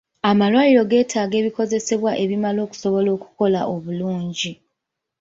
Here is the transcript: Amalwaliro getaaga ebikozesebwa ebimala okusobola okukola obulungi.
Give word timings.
Amalwaliro 0.29 0.83
getaaga 0.91 1.35
ebikozesebwa 1.41 2.11
ebimala 2.23 2.59
okusobola 2.65 3.09
okukola 3.17 3.59
obulungi. 3.73 4.51